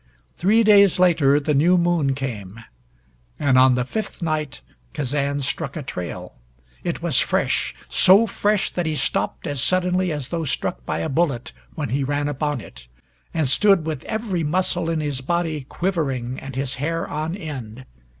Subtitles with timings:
[0.35, 2.59] Three days later the new moon came.
[3.37, 4.61] And on the fifth night
[4.93, 6.33] Kazan struck a trail.
[6.83, 11.07] It was fresh so fresh that he stopped as suddenly as though struck by a
[11.07, 12.87] bullet when he ran upon it,
[13.31, 17.85] and stood with every muscle in his body quivering, and his hair on end.